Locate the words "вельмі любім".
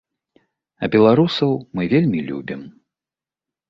1.95-2.69